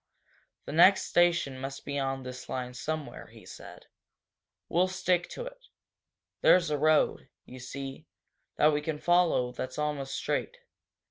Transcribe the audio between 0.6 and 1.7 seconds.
"The next station